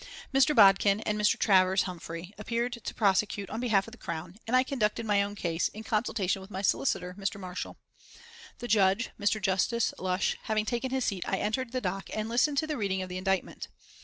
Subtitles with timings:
[0.33, 0.55] Mr.
[0.55, 1.37] Bodkin and Mr.
[1.37, 5.35] Travers Humphreys appeared to prosecute on behalf of the Crown, and I conducted my own
[5.35, 7.39] case, in consultation with my solicitor, Mr.
[7.39, 7.77] Marshall.
[8.57, 9.39] The Judge, Mr.
[9.39, 13.03] Justice Lush, having taken his seat I entered the dock and listened to the reading
[13.03, 13.67] of the indictment.